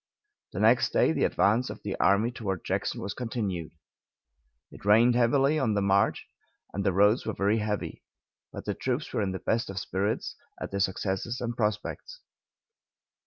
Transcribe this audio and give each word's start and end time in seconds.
The 0.53 0.59
next 0.59 0.93
day 0.93 1.11
the 1.11 1.25
advance 1.25 1.69
of 1.69 1.83
the 1.83 1.95
army 1.99 2.31
toward 2.31 2.65
Jackson 2.65 3.01
was 3.03 3.13
continued. 3.13 3.73
It 4.71 4.83
rained 4.83 5.13
heavily 5.13 5.59
on 5.59 5.75
the 5.75 5.81
march 5.83 6.25
and 6.73 6.83
the 6.83 6.91
roads 6.91 7.23
were 7.23 7.35
very 7.35 7.59
heavy, 7.59 8.01
but 8.51 8.65
the 8.65 8.73
troops 8.73 9.13
were 9.13 9.21
in 9.21 9.31
the 9.31 9.37
best 9.37 9.69
of 9.69 9.77
spirits 9.77 10.35
at 10.59 10.71
their 10.71 10.79
successes 10.79 11.39
and 11.39 11.55
prospects. 11.55 12.21